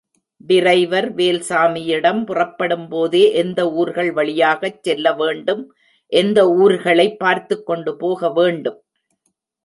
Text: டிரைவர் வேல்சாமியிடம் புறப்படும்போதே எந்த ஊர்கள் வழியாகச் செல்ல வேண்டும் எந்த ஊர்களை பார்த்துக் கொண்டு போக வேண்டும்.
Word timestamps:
டிரைவர் 0.41 1.15
வேல்சாமியிடம் 1.15 2.21
புறப்படும்போதே 2.23 3.31
எந்த 3.33 3.71
ஊர்கள் 3.71 4.11
வழியாகச் 4.11 4.83
செல்ல 4.83 5.13
வேண்டும் 5.13 5.61
எந்த 6.11 6.49
ஊர்களை 6.51 7.15
பார்த்துக் 7.15 7.65
கொண்டு 7.65 7.95
போக 7.97 8.31
வேண்டும். 8.31 8.79